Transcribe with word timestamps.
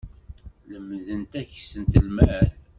Lemdent 0.71 1.31
ad 1.39 1.45
ksent 1.55 1.93
lmal. 2.05 2.49